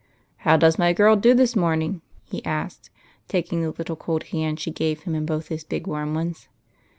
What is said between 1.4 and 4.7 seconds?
morning?" he asked, taking the little cold hand